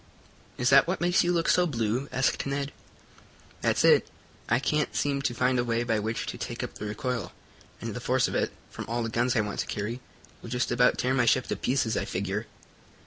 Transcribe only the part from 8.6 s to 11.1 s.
from all the guns I want to carry, will just about